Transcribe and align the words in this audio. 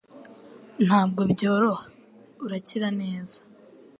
Ntabwo 0.85 1.21
byoroha. 1.31 1.85
Urakira 2.45 2.87
neza.” 3.01 3.37